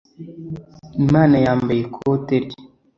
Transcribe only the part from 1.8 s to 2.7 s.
ikote rye